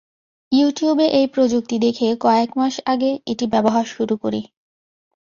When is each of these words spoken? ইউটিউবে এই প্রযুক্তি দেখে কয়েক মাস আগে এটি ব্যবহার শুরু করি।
ইউটিউবে 0.51 1.05
এই 1.11 1.27
প্রযুক্তি 1.27 1.75
দেখে 1.79 2.07
কয়েক 2.21 2.49
মাস 2.57 2.75
আগে 2.85 3.11
এটি 3.25 3.45
ব্যবহার 3.47 3.85
শুরু 3.85 4.15
করি। 4.17 4.41